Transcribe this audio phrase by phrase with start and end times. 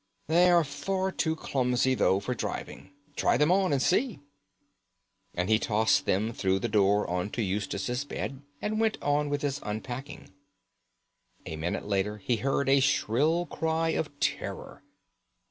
[0.25, 2.89] "They are far too clumsy though for driving.
[3.15, 4.19] Try them on and see,"
[5.35, 9.43] and he tossed them through the door on to Eustace's bed, and went on with
[9.43, 10.33] his unpacking.
[11.45, 14.81] A minute later he heard a shrill cry of terror.